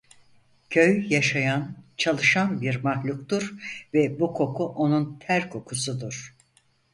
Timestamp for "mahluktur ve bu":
2.83-4.33